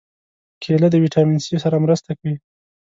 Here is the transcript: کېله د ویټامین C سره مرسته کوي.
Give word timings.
کېله 0.63 0.87
د 0.91 0.95
ویټامین 1.03 1.39
C 1.45 1.47
سره 1.63 1.77
مرسته 1.85 2.09
کوي. 2.19 2.35